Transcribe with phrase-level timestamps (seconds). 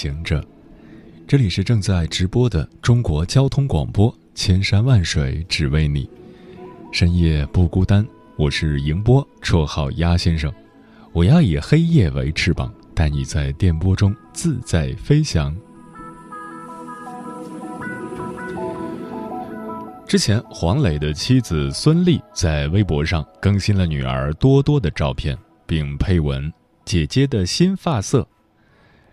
[0.00, 0.42] 行者，
[1.28, 6.08] 这里是正在直播的中国交通广播，千山万水只为你，
[6.90, 8.02] 深夜不孤单。
[8.36, 10.50] 我是迎波，绰号鸭先生。
[11.12, 15.54] 我要以黑夜为翅膀，带你在电波中自在飞翔。
[20.08, 25.36] 之前，黄磊的妻子孙俪在微博上更新了女儿多多的照片，
[25.66, 26.50] 并配文。
[26.86, 28.26] 姐姐的新发色，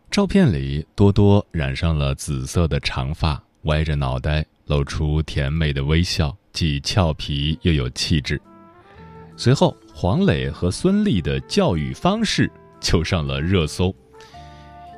[0.10, 8.42] 照片里多多染上了紫色的长发，歪着脑袋，露出甜美的微笑，既俏皮又有气质。
[9.36, 13.94] 随后，黄磊和孙俪的教育方式就上了热搜。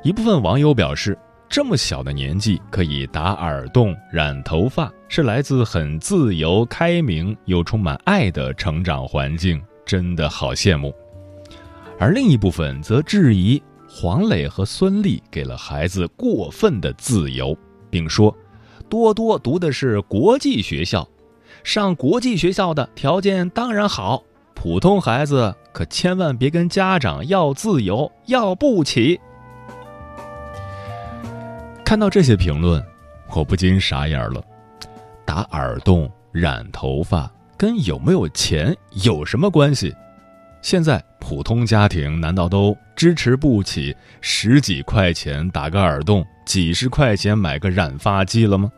[0.02, 10.94] 一部分网友表示，这么小的年纪可以打耳洞、染头发，是来自很自由、开明又充满爱的成长环境，真的好羡慕。
[11.98, 13.62] 而另一部分则质疑
[13.92, 17.58] 黄磊和孙俪给了孩子过分的自由，
[17.90, 18.34] 并说
[18.88, 21.06] ：“多多读的是国际学校，
[21.64, 24.22] 上国际学校的条件当然好，
[24.54, 29.20] 普通孩子可千万别跟家长要自由，要不起。”
[31.84, 32.80] 看到这些评论，
[33.34, 34.40] 我不禁傻眼了。
[35.24, 39.92] 打耳洞、染头发跟有没有钱有什么关系？
[40.62, 48.68] 现在普通家庭难道都支持不起十几块钱打个耳洞，几十块钱买个染发剂了吗？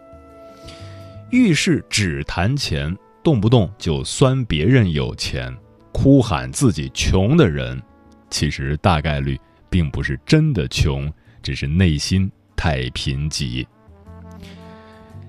[1.31, 2.95] 遇事只谈钱，
[3.25, 5.51] 动不动就酸别人有钱，
[5.93, 7.81] 哭喊自己穷的人，
[8.29, 9.41] 其实大概率
[9.71, 11.11] 并不是真的穷，
[11.43, 13.67] 只是内心太贫瘠。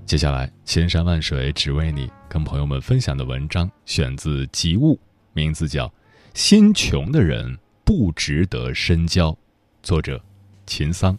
[0.06, 4.96] 接下来，千山万水只为你，跟朋友们分享的文章选自《集物》，
[5.32, 5.90] 名字叫。
[6.34, 9.38] 心穷的人不值得深交。
[9.84, 10.20] 作者：
[10.66, 11.16] 秦桑。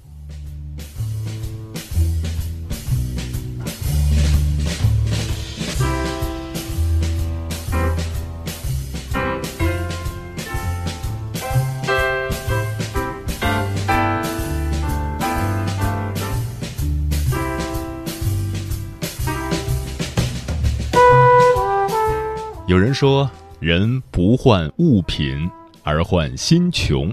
[22.67, 23.31] 有人说。
[23.65, 25.51] 人不患物品，
[25.83, 27.11] 而患心穷。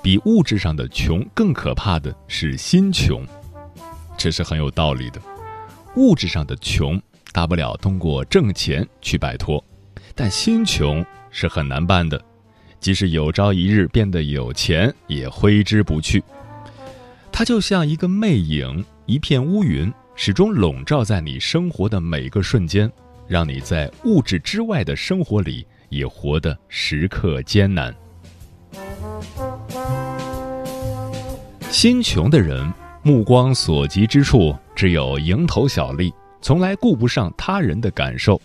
[0.00, 3.26] 比物质上的穷更可怕的是心穷，
[4.16, 5.20] 这是很有道理的。
[5.96, 7.02] 物质上的穷，
[7.32, 9.60] 大不了通过挣钱去摆脱，
[10.14, 12.24] 但心穷是很难办的。
[12.78, 16.22] 即使有朝一日变得有钱，也挥之不去。
[17.32, 22.88] 它就像一个魅影，一片乌云，始终笼罩在你生活的每个瞬间，
[23.26, 25.66] 让你在物质之外的生活里。
[25.90, 27.94] 也活得时刻艰难。
[31.70, 38.40] 心穷的人，目光所及之处只有蝇头小利，从来顾不上他人的感受。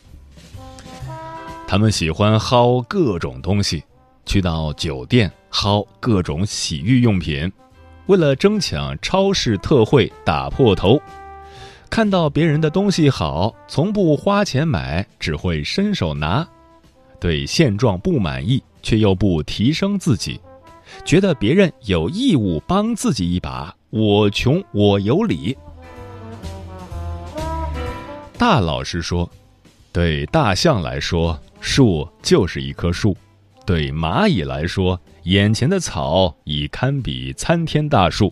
[1.67, 3.83] 他们喜欢薅各种东西，
[4.25, 7.51] 去到酒店薅各种洗浴用品，
[8.05, 11.01] 为了争抢超市特惠打破头。
[11.89, 16.47] 看到别人的东西好，从不花钱买，只会伸手拿。
[17.25, 20.39] 对现状不满意，却又不提升自己，
[21.03, 23.75] 觉得别人有义务帮自己一把。
[23.89, 25.57] 我穷，我有理。
[28.37, 29.27] 大老师说
[29.91, 33.11] ：“对大象来说，树就是一棵树；
[33.65, 38.31] 对蚂蚁来说，眼前的草已堪比参天大树。”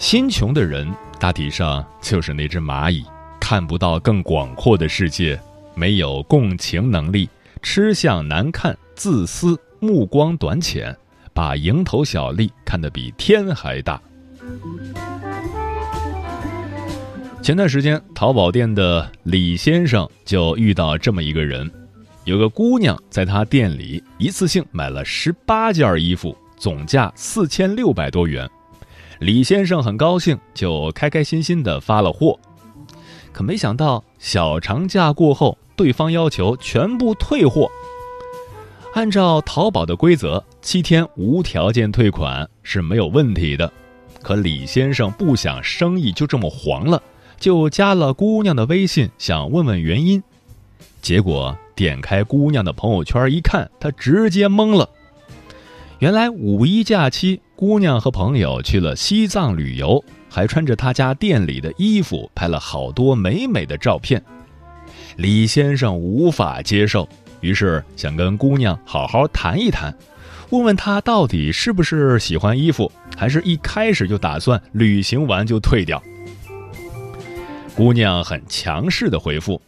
[0.00, 3.04] 心穷的人，大体上就是那只蚂蚁，
[3.38, 5.40] 看不到更广阔的世界。
[5.78, 7.30] 没有共情能力，
[7.62, 10.94] 吃相难看，自私，目光短浅，
[11.32, 14.02] 把蝇头小利看得比天还大。
[17.40, 21.70] 前段时间，淘宝店的李先生就遇到这么一个人，
[22.24, 28.50] 有个姑娘在他店里一次性买了十八件衣服，总价四千六百多元。
[29.20, 32.36] 李先生很高兴，就开开心心的发了货，
[33.32, 35.56] 可没想到小长假过后。
[35.78, 37.70] 对方要求全部退货，
[38.94, 43.72] 按照淘宝的规则，七天无条件退款是没有问题的。
[44.20, 47.00] 可李先生不想生意就这么黄了，
[47.38, 50.20] 就加了姑娘的微信，想问问原因。
[51.00, 54.90] 结果点开姑娘的朋友圈一看，他直接懵了。
[56.00, 64.20] 原来五一假期，姑娘和朋友去了西藏旅游，还穿着他家店里的衣服拍了好多美美的照片。
[65.18, 67.08] 李先生无法接受，
[67.40, 69.92] 于是想跟姑娘好好谈一谈，
[70.50, 76.00] 问问她到底是不是喜欢衣服，还是一开始就打算旅行完就退掉。
[77.74, 79.60] 姑娘很强势的回复。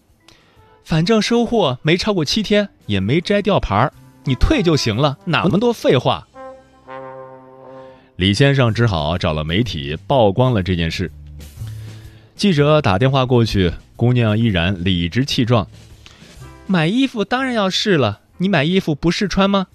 [0.84, 3.90] 反正收货没超过七天，也没摘吊牌，
[4.22, 6.28] 你退就行了，哪那么多废话？
[8.14, 11.10] 李先生只好找了媒体曝光了这件事。
[12.36, 15.68] 记者打电话过去，姑娘依然理直气壮
[16.66, 19.66] ：“买衣服当然要试了，你买衣服不试穿吗？”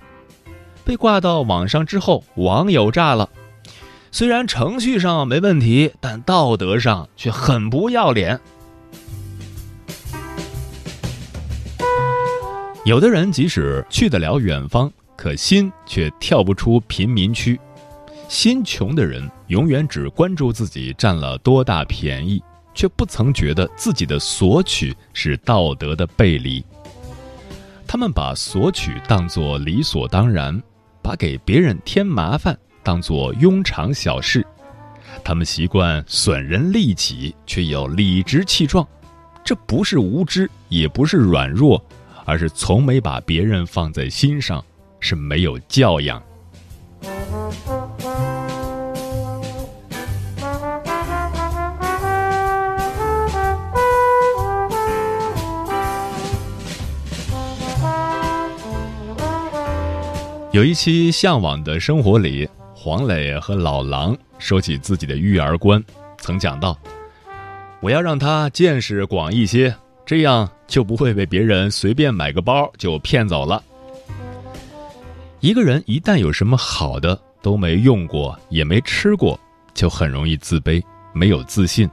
[0.83, 3.29] 被挂到网上之后，网友炸了。
[4.11, 8.39] 虽然程序上没问题，但道德上却很不要脸。
[12.83, 17.59] 有的人即使去得了远方，可心却跳不出贫民区。
[18.27, 22.41] 心穷的人永远只关注自己占了多大便宜，
[22.75, 26.63] 却不曾觉得自己的索取是道德的背离。
[27.87, 30.61] 他们把索取当作理所当然，
[31.01, 34.45] 把给别人添麻烦当作庸常小事。
[35.23, 38.85] 他们习惯损人利己，却又理直气壮。
[39.43, 41.83] 这不是无知，也不是软弱。
[42.27, 44.65] 而是从没把别人放在心上，
[44.99, 46.19] 是没有教养。
[60.55, 65.83] 有一期《向往的生活》里，黄磊和老狼说起自己的育儿观，
[66.17, 66.79] 曾讲到
[67.83, 69.75] ：“我要让他见识广一些。”
[70.07, 73.61] 这样就不会被别人随便买个包就骗走了。
[75.41, 79.37] 一个人一旦有什么好的都没用过也没吃过，
[79.73, 80.81] 就很容易自卑，
[81.11, 81.89] 没有自信。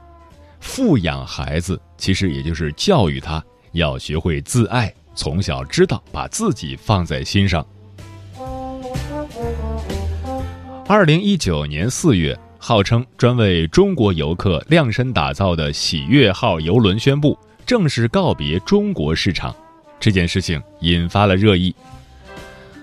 [0.61, 3.43] 富养孩子其实也就是教育他
[3.73, 7.65] 要学会自爱，从小知道把自己放在心上。
[10.85, 17.37] 二零一九年四月，号称专为中国游客量身打造的喜悦号游轮宣布。
[17.65, 19.55] 正式告别中国市场，
[19.97, 21.73] 这件事情引发了热议。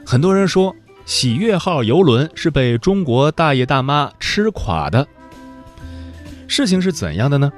[0.07, 0.75] 很多人说，
[1.05, 5.07] 喜悦号游轮是被中国大爷大妈吃垮的。
[6.49, 7.53] 事情是怎样的呢？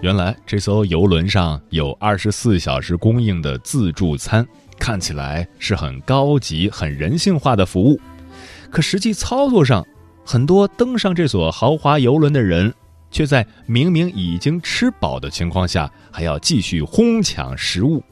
[0.00, 4.46] 原来这艘游轮上有二十四小时供应的自助餐，
[4.78, 8.00] 看起来是很高级、很人性化的服务。
[8.70, 9.86] 可实际操作上，
[10.24, 12.72] 很多登上这所豪华游轮的人。
[13.08, 18.02] 却在明明已经吃饱的情况下，还要继续哄抢食物，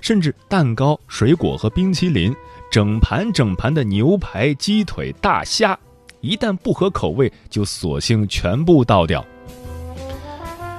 [0.00, 2.32] 甚至蛋糕、水果和冰淇淋，
[2.70, 5.76] 整盘整盘的牛排、鸡腿、大虾，
[6.20, 9.24] 一旦不合口味，就索性全部倒掉。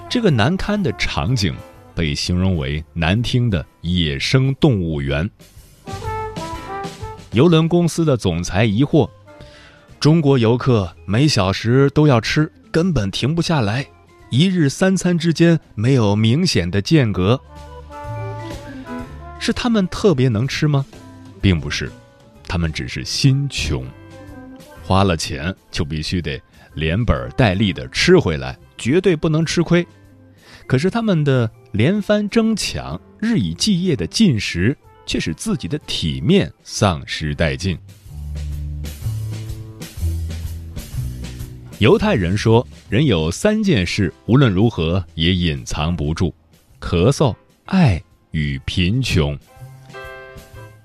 [0.07, 1.53] 这个难堪的场景
[1.95, 5.30] 被形容为难听的野生动物园。
[7.31, 9.09] 游轮公司的总裁疑惑：
[10.04, 12.52] 中国游客每小时都要吃。
[12.74, 13.88] 根本停不下来，
[14.30, 17.40] 一日三餐之间没有明显的间隔。
[19.40, 20.86] 是他们特别能吃吗？
[21.40, 21.90] 并不是，
[22.45, 23.88] 他们只是心穷，
[24.83, 26.42] 花了钱就必须得
[26.74, 29.88] 连本带利的吃回来，绝对不能吃亏。
[30.68, 37.80] 可是他们的连番争抢、日以继夜的进食，却使自己的体面丧失殆尽。
[41.83, 46.31] 犹太人说，人有三件事，无论如何也隐藏不住：
[46.80, 47.35] 咳嗽、
[47.66, 49.37] 爱与贫穷。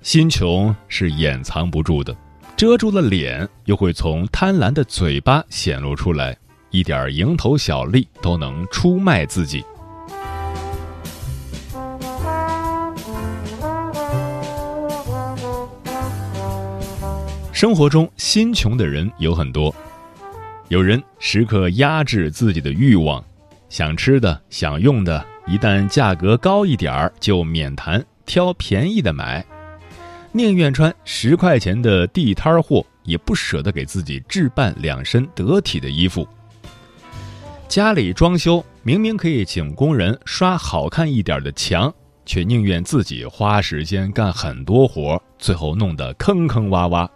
[0.01, 2.13] 心穷是掩藏不住的，
[2.57, 6.37] 遮住了脸，又会从贪婪的嘴巴显露出来，
[6.69, 9.63] 一点蝇头小利都能出卖自己。
[17.53, 19.73] 生活中心穷的人有很多。
[20.69, 23.23] 有人时刻压制自己的欲望，
[23.69, 29.43] 想吃的、想用的，一旦价格高一点儿就免谈，挑便宜的买，
[30.31, 36.27] 宁愿穿十块钱的地摊货，也不舍得给自己置办两身得体的衣服。
[37.67, 41.91] 家里装修明明可以请工人刷好看一点的墙，
[42.27, 47.09] 却宁愿自己花时间干很多活，最后弄得坑坑洼洼；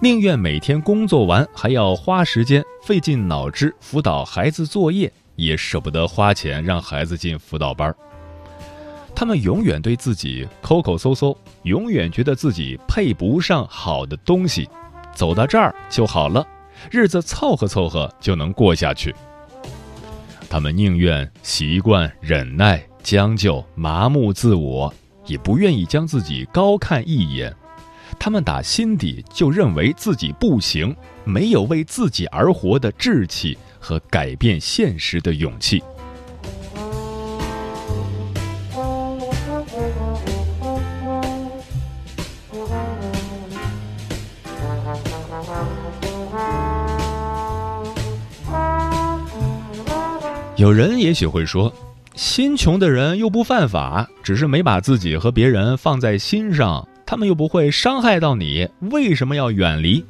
[0.00, 7.92] 宁愿每天工作完还要花时间费尽脑汁辅导孩子作业，也舍不得花钱让孩子进辅导班。
[9.12, 14.68] 他们永远对自己抠抠搜搜，永远觉得自己配不上好的东西，
[15.12, 16.46] 走到这儿就好了，
[16.92, 19.12] 日子凑合凑合就能过下去。
[20.48, 22.82] 他们宁愿习惯忍耐。
[23.00, 24.92] 将就、麻木自我，
[25.24, 27.54] 也不愿意将自己高看一眼。
[28.18, 30.94] 他们打心底就认为自己不行，
[31.24, 35.82] 没有为自己而活的志气和改变现实的勇气。
[50.56, 51.72] 有人也许会说。
[52.14, 60.04] 心穷的人又不犯法，只是没把自己和别人放在心上，他们又不会伤害到你，为什么要远离？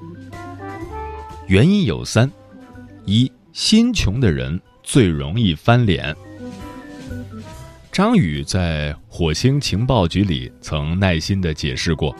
[1.47, 2.28] 原因有三：
[3.05, 6.12] 一，心穷的人最容易翻脸。
[7.93, 12.12] 张宇在火星情报局里曾耐心的解释过：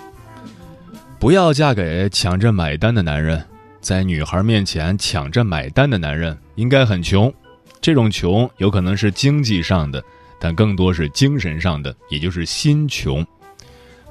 [1.19, 3.45] 不要嫁给抢着买单的男人，
[3.81, 7.35] 在女孩面前抢着买单的男人应该很穷。
[7.81, 10.01] 这种穷有可能是经济上的，
[10.39, 13.27] 但更多是精神上的，也就是心穷。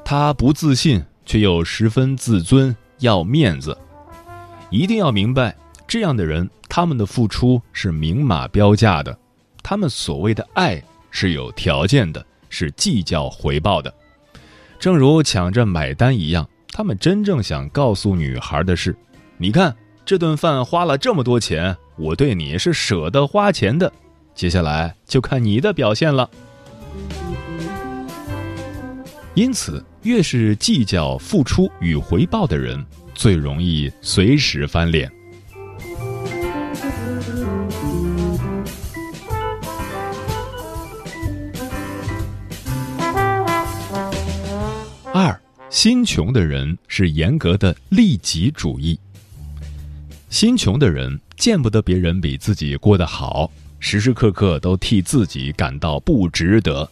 [0.09, 3.77] 他不自信，却又十分自尊，要面子。
[4.69, 5.53] 一定要明白，
[5.85, 9.19] 这样的人，他们的付出是明码标价的，
[9.61, 13.93] 他们所谓的爱是有条件的，是计较回报的。
[14.79, 18.95] 正如抢着买单一样，他们真正想告诉女孩的是：
[19.37, 21.75] 你看，这顿饭花了这么多钱。
[21.97, 23.91] 我对你是舍得花钱的，
[24.33, 26.29] 接下来就看你的表现了。
[29.33, 32.81] 因此，越是计较付出与回报的人，
[33.13, 35.11] 最容易随时翻脸。
[45.13, 45.37] 二，
[45.69, 48.97] 心穷的人是严格的利己主义。
[50.29, 51.19] 心穷的人。
[51.37, 56.89] 见不得别人比自己过得好，时时刻刻都替自己感到不值得。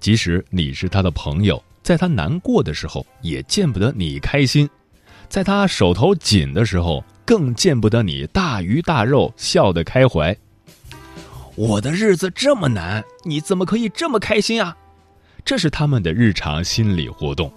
[0.00, 4.66] 即使你是他的朋友，在他难过的时候，也见不得你开心；
[5.28, 10.36] 在他手头紧的时候，更见不得你大鱼大肉，笑得开怀。
[11.56, 14.76] 我的日子这么难，你怎么可以这么开心啊？
[15.44, 17.52] 这是他们的日常心理活动。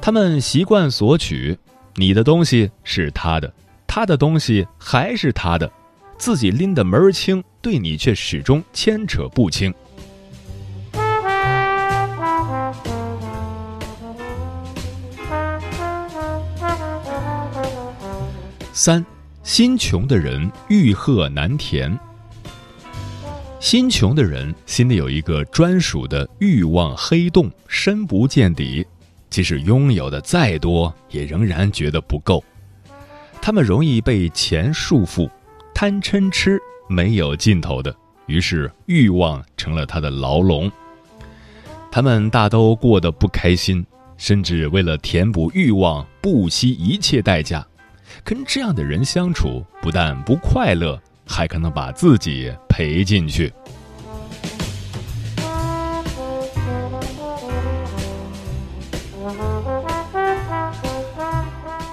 [0.00, 1.58] 他们习惯索取，
[1.96, 3.52] 你的东西是他的。
[3.86, 5.70] 他的东西还是他的，
[6.18, 9.74] 自己拎得门儿清，对你却始终牵扯不清。
[18.80, 19.04] 三，
[19.42, 21.98] 心穷的人欲壑难填。
[23.58, 28.86] 心穷的人心里有一个专属的欲望黑洞，深不见底，
[29.30, 32.40] 即使拥有的再多，也仍然觉得不够。
[33.42, 35.28] 他们容易被钱束缚，
[35.74, 36.56] 贪嗔痴
[36.88, 37.92] 没有尽头的，
[38.26, 40.70] 于是欲望成了他的牢笼。
[41.90, 43.84] 他们大都过得不开心，
[44.16, 47.66] 甚至为了填补欲望不惜一切代价。
[48.28, 53.50] 跟这样的人相处，不但不快乐，还可能把自己赔进去。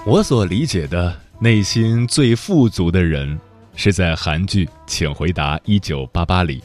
[0.04, 1.18] 我所理解的。
[1.38, 3.38] 内心最富足的人，
[3.74, 6.62] 是在韩剧《请回答一九八八》里，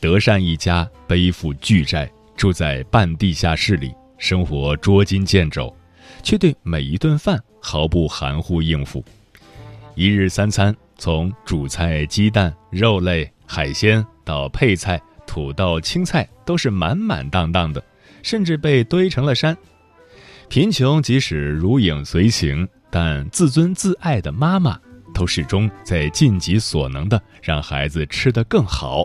[0.00, 5.72] 德善一家背负巨债，住在半地下室里，生活捉襟见肘，
[6.22, 9.04] 却对每一顿饭毫不含糊应付。
[9.94, 17.82] 一日三餐，从主菜、鸡蛋、肉类、海鲜到配菜、土豆、青菜，都是满满当当的，
[18.22, 19.56] 甚至被堆成了山。
[20.48, 22.68] 贫穷即使如影随形。
[22.94, 24.78] 但自尊自爱的妈妈，
[25.14, 29.02] 都始终在尽己所能的让孩子吃得更好，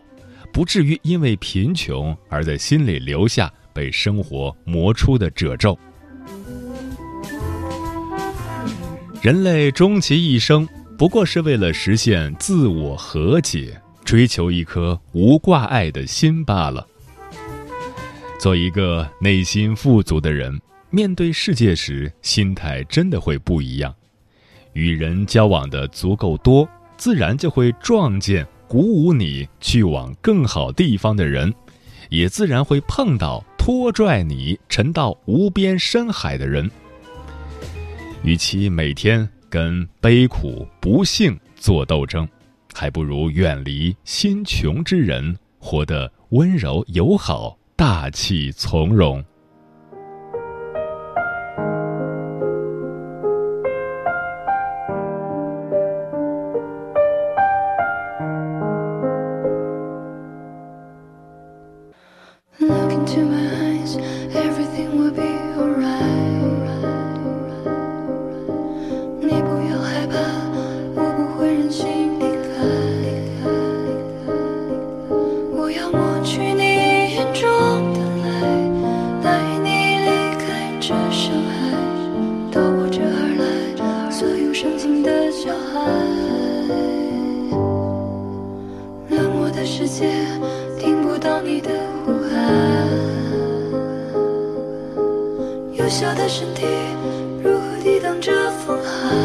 [0.52, 5.80] 不至于因为贫穷而在心里留下被生活磨出的褶皱。
[9.22, 16.86] 人类终其一生，不过是为了实现自我和解，追求一颗无挂碍的心罢了。
[18.40, 20.60] 做一个内心富足的人。
[20.90, 23.94] 面对世界时，心态真的会不一样。
[24.72, 31.54] 与人交往的足够多，自然就会撞见鼓舞你去往更好地方的人，
[32.10, 36.72] 也自然会碰到拖拽你沉到无边深海的人。
[38.28, 42.28] 与其每天跟悲苦不幸做斗争，
[42.74, 49.24] 还不如远离心穷之人，活得温柔友好、大气从容。
[96.28, 96.66] 身体
[97.42, 99.16] 如何抵挡这风寒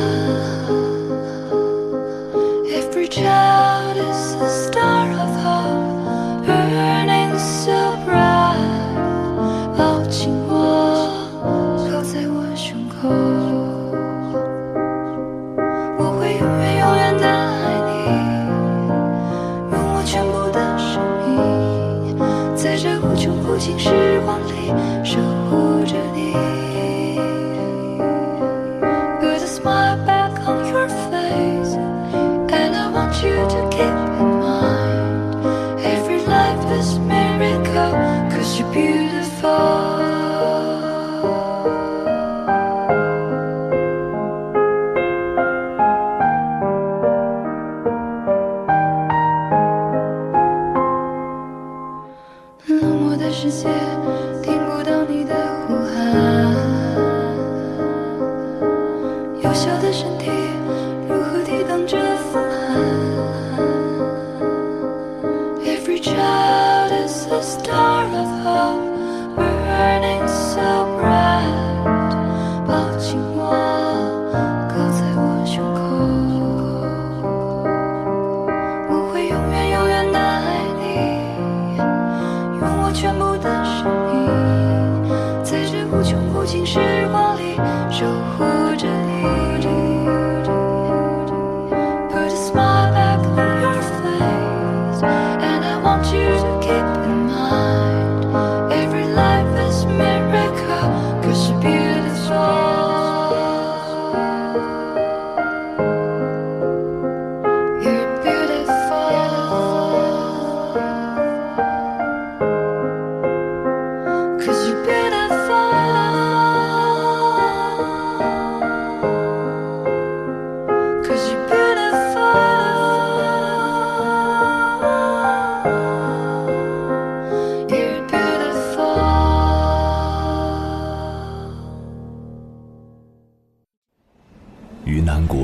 [2.70, 8.56] ？Every child is a star of hope, burning so bright.
[9.76, 11.10] 抱紧我，
[11.90, 13.08] 靠在我胸口，
[15.98, 17.90] 我会永远永远的爱你，
[19.72, 22.16] 用我全部的生命，
[22.54, 23.90] 在这无穷无尽时
[24.24, 25.18] 光里守
[25.50, 26.61] 护着你。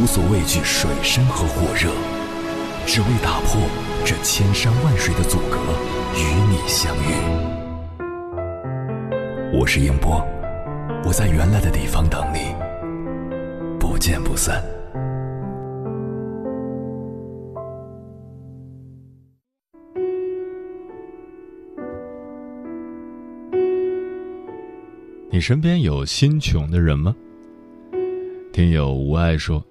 [0.00, 1.90] 无所畏惧水深和火热，
[2.86, 3.60] 只为打破
[4.04, 5.58] 这千山万水的阻隔，
[6.14, 7.10] 与你相遇。
[9.52, 10.24] 我是英波，
[11.04, 12.54] 我在原来的地方等你，
[13.80, 14.62] 不见不散。
[25.28, 27.16] 你身边有心穷的人吗？
[28.52, 29.64] 听友无爱说：“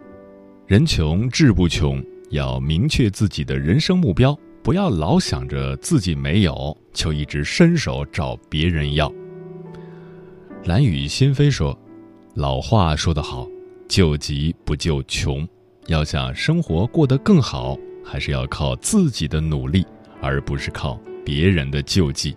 [0.68, 9.10] 人穷志不穷，要明确自己的人生目标，不要老想着自己没有，就一直伸手找别人要。”
[10.66, 11.80] 蓝雨心扉说
[12.36, 13.48] ：“老话说得好，
[13.88, 15.48] 救急不救穷，
[15.86, 19.86] 要想生活过得更好，还是要靠自己的努力，
[20.20, 22.36] 而不是靠别人的救济。”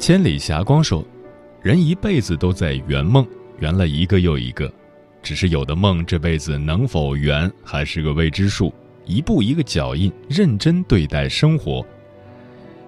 [0.00, 1.06] 千里霞光说
[1.62, 3.24] ：“人一辈子都在圆梦。”
[3.60, 4.70] 圆了一个又一个，
[5.24, 8.70] 只是有的梦这辈子能否圆还是个未知数，
[9.06, 11.84] 一步一个脚印，认真对待生活。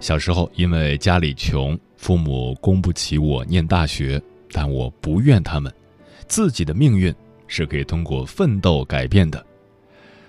[0.00, 4.22] 小时候因为家里穷，父母供不起我念大学，
[4.52, 5.72] 但我不怨他们，
[6.28, 7.12] 自己的命运
[7.46, 9.44] 是可以通过奋斗改变的。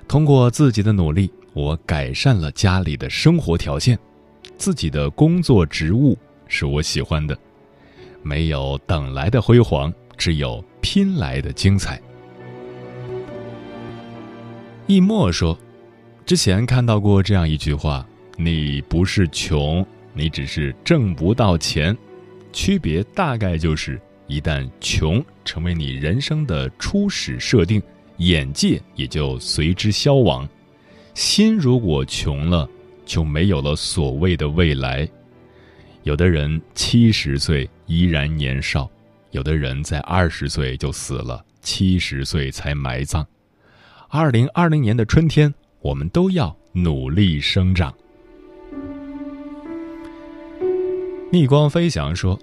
[0.07, 3.99] 通过自己的努力，我改善了家里的生活条件，
[4.57, 6.17] 自己的工作职务
[6.47, 7.37] 是我喜欢的。
[8.23, 12.01] 没有等来的辉煌，只有拼来的精彩。
[14.85, 15.57] 易墨说
[16.25, 21.95] ：“之前看到过这样一句话，你不是穷，你只是挣不到钱，
[22.53, 27.81] 区别大概就是一旦穷成为你人生的初始设定，
[28.17, 30.47] 眼界也就随之消亡。
[31.13, 32.69] 心如果穷了，
[33.05, 35.07] 就没有了所谓的未来。
[36.03, 38.89] 有的人七十岁依然年少，
[39.31, 43.25] 有的人在二十岁就死了，七十岁才埋葬。”
[44.09, 47.93] 二零二零年的春天，我们都要努力生长。
[51.29, 52.39] 逆光飞翔说：“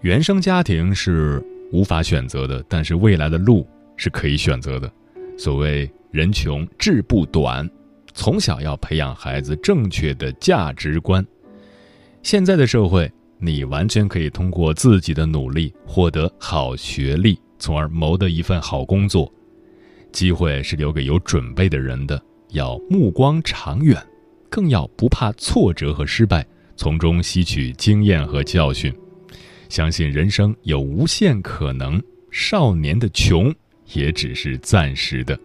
[0.00, 4.90] 原生家庭是无法选择的，但是未来的路是可以选择的。
[5.36, 7.68] 所谓人穷志不短，
[8.14, 11.24] 从小要培养孩子正确的价值观。
[12.22, 13.12] 现在的社会，
[13.44, 19.30] 你完全可以通过自己的努力获得好学历，从而谋得一份好工作。”
[20.12, 24.00] 机会是留给有准备的人的，要目光长远，
[24.48, 28.94] 更要不怕挫折和失败，从中吸取经验和教训。
[29.68, 32.00] 相信人生有无限可能，
[32.30, 33.52] 少年的穷
[33.94, 35.36] 也只是暂时的。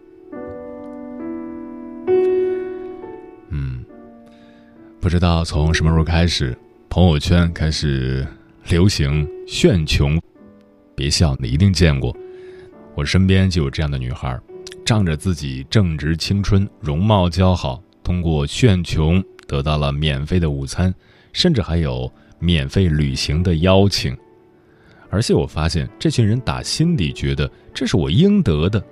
[3.48, 3.82] 嗯，
[5.00, 6.56] 不知道从什么时候开始，
[6.90, 8.26] 朋友圈开始
[8.68, 10.18] 流行炫穷。
[10.94, 12.16] 别笑，你一定见过，
[12.94, 14.38] 我身边就有这样的女孩。
[14.86, 20.92] 仗着自己正值青春、容貌姣好，通过炫穷得到了免费的午餐，
[21.30, 24.16] 甚至还有免费旅行的邀请。
[25.10, 28.82] 而且我发现，这群人打心底觉得这是我应得的。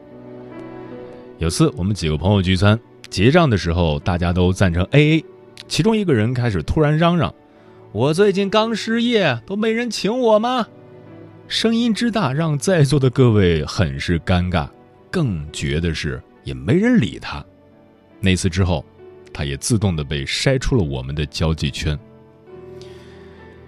[1.39, 2.79] 有次我们几个朋友聚餐，
[3.09, 5.25] 结账的时候大家都赞成 AA，
[5.67, 7.35] 其中一个人开始突然嚷嚷
[7.93, 10.67] ：“我最近刚失业，都没人请我吗？”
[11.49, 14.69] 声音之大，让在座的各位很是尴尬。
[15.11, 17.43] 更绝的是，也没人理他。
[18.21, 18.85] 那次之后，
[19.33, 21.99] 他也自动的被筛出了我们的交际圈。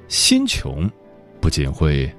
[0.09, 0.91] 心穷，
[1.41, 2.13] 不仅会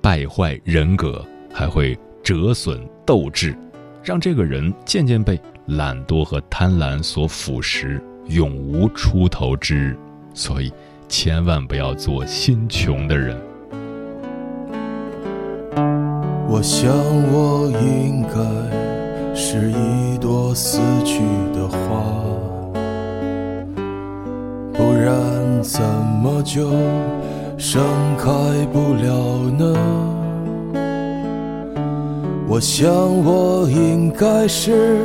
[0.00, 3.56] 败坏人格，还会折损斗志，
[4.02, 9.96] 让这个人渐渐被懒惰和贪婪所腐蚀，永无出头之日。
[10.34, 10.72] 所以，
[11.08, 13.36] 千万不要做心穷的人。
[16.48, 16.90] 我想，
[17.32, 21.20] 我应该是一朵死去
[21.52, 21.78] 的花，
[24.72, 25.14] 不然
[25.62, 25.82] 怎
[26.22, 26.70] 么就
[27.58, 27.82] 盛
[28.16, 28.30] 开
[28.72, 29.74] 不了呢？
[32.48, 32.88] 我想，
[33.24, 34.98] 我应该是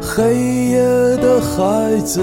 [0.00, 0.34] 黑
[0.68, 0.82] 夜
[1.16, 2.20] 的孩子，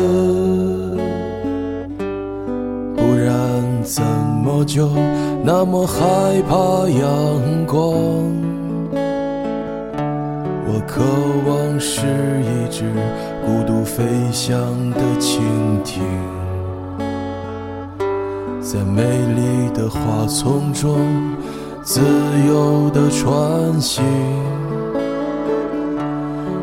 [3.89, 4.87] 怎么就
[5.43, 5.97] 那么害
[6.47, 7.81] 怕阳光？
[10.67, 11.01] 我渴
[11.49, 12.05] 望是
[12.43, 12.93] 一只
[13.43, 14.55] 孤独飞翔
[14.91, 15.41] 的蜻
[15.83, 16.03] 蜓，
[18.61, 20.99] 在美丽的花丛中
[21.81, 21.99] 自
[22.47, 24.05] 由地穿行。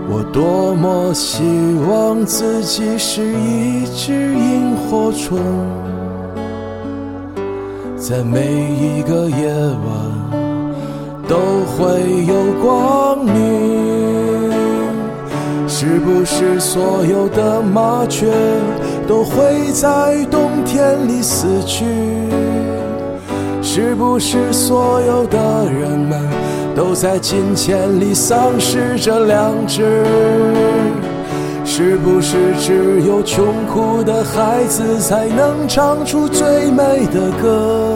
[0.09, 1.43] 我多么希
[1.91, 5.41] 望自己是一只萤火虫，
[8.09, 10.37] 在每一个夜晚。
[11.29, 11.37] 都
[11.73, 13.35] 会有光明，
[15.67, 18.33] 是不是所有的麻雀
[19.09, 21.85] 都会在冬天里死去？
[23.61, 26.23] 是不是所有的人们
[26.77, 30.05] 都在金钱里丧失着良知？
[31.65, 37.96] 是不是只有穷苦的孩子才能唱出最美的歌？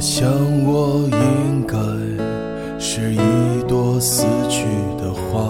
[0.00, 0.30] 我想，
[0.64, 1.76] 我应该
[2.78, 4.64] 是一朵死去
[4.96, 5.46] 的花，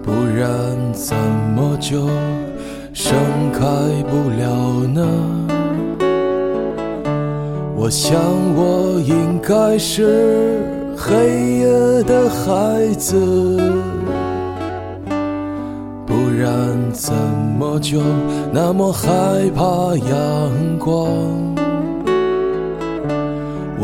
[0.00, 0.46] 不然
[0.92, 2.06] 怎么就
[2.92, 3.18] 盛
[3.52, 3.66] 开
[4.08, 5.04] 不了呢？
[7.74, 8.20] 我想，
[8.54, 10.62] 我应该是
[10.96, 11.16] 黑
[11.58, 13.16] 夜的孩子，
[16.06, 17.12] 不然怎
[17.58, 18.00] 么就
[18.52, 19.08] 那么害
[19.56, 21.49] 怕阳光？